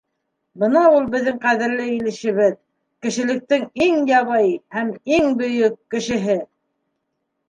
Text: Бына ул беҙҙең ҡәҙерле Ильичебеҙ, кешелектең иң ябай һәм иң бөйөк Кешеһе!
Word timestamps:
Бына 0.61 0.81
ул 0.99 1.03
беҙҙең 1.15 1.35
ҡәҙерле 1.41 1.83
Ильичебеҙ, 1.95 2.55
кешелектең 3.07 3.67
иң 3.89 3.99
ябай 4.13 4.49
һәм 4.79 4.89
иң 5.19 5.29
бөйөк 5.43 5.77
Кешеһе! 5.97 6.39